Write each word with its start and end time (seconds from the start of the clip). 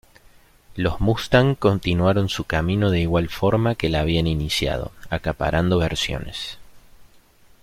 Los 0.75 0.99
Mustang 0.99 1.53
continuaron 1.53 2.27
su 2.27 2.45
camino 2.45 2.89
de 2.89 3.01
igual 3.01 3.29
forma 3.29 3.75
que 3.75 3.87
la 3.89 3.99
habían 3.99 4.25
iniciado, 4.25 4.91
acaparando 5.11 5.77
versiones. 5.77 6.57